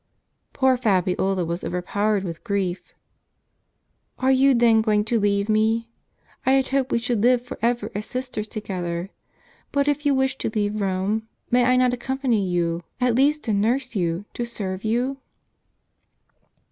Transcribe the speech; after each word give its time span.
Poor 0.51 0.77
Fabiola 0.77 1.45
was 1.45 1.63
overpowered 1.63 2.23
with 2.23 2.43
grief." 2.43 2.95
Are 4.17 4.31
you 4.31 4.55
then 4.55 4.81
going 4.81 5.05
to 5.05 5.19
leave 5.19 5.47
me? 5.47 5.91
I 6.43 6.53
had 6.53 6.69
hoped 6.69 6.91
we 6.91 6.97
should 6.97 7.21
live 7.21 7.43
for 7.45 7.59
ever 7.61 7.91
as 7.93 8.07
sisters 8.07 8.47
together. 8.47 9.11
But 9.71 9.87
if 9.87 10.03
you 10.03 10.15
wish 10.15 10.39
to 10.39 10.49
leave 10.49 10.81
Rome, 10.81 11.27
may 11.51 11.65
I 11.65 11.75
not 11.75 11.93
accompany 11.93 12.43
you, 12.49 12.81
at 12.99 13.13
least 13.13 13.43
to 13.43 13.53
nurse 13.53 13.95
you, 13.95 14.25
to 14.33 14.43
serve 14.43 14.83
you 14.83 15.17